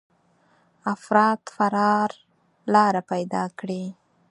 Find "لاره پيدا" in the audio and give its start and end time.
2.73-3.43